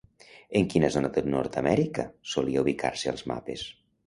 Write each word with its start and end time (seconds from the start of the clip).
En 0.59 0.63
quina 0.73 0.87
zona 0.95 1.11
de 1.17 1.23
Nordamèrica 1.33 2.07
solia 2.33 2.65
ubicar-se 2.67 3.15
als 3.15 3.27
mapes? 3.35 3.69